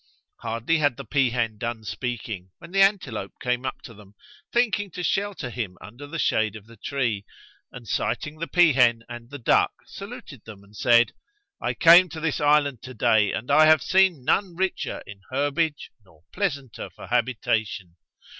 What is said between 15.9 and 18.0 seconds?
nor pleasanter for habitation."